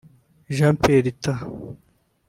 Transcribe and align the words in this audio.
Jean 0.55 0.73
Pierre 0.81 1.13
T 1.21 1.25